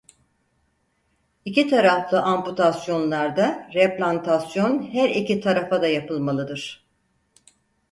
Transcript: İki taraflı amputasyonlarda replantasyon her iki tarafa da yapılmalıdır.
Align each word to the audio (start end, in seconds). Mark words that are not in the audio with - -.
İki 1.45 1.67
taraflı 1.67 2.21
amputasyonlarda 2.21 3.69
replantasyon 3.73 4.91
her 4.93 5.09
iki 5.09 5.41
tarafa 5.41 5.81
da 5.81 5.87
yapılmalıdır. 5.87 6.85